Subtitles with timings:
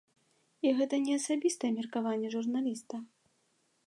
[0.67, 2.95] І гэта не асабістае меркаванне журналіста.